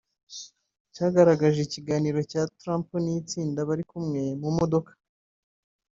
cyagaragaje 0.93 1.59
ikiganiro 1.63 2.19
cya 2.31 2.43
Trump 2.59 2.87
n’itsinda 3.03 3.59
bari 3.69 3.83
kumwe 3.89 4.21
mu 4.41 4.49
modoka 4.57 4.91